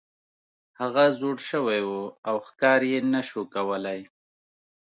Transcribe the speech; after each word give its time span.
هغه 0.79 1.03
زوړ 1.19 1.35
شوی 1.49 1.81
و 1.87 1.91
او 2.27 2.35
ښکار 2.47 2.81
یې 2.91 2.99
نشو 3.13 3.41
کولی. 3.53 3.99